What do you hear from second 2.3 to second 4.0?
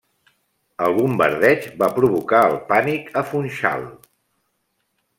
el pànic a Funchal.